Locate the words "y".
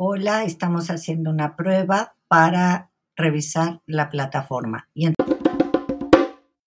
4.94-5.06